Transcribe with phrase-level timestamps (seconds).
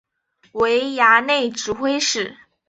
[0.53, 2.35] 为衙内指挥使。